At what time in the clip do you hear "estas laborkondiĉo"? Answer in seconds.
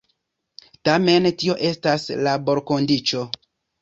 1.73-3.23